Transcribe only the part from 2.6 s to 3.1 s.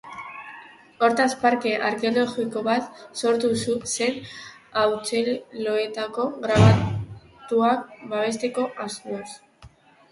bat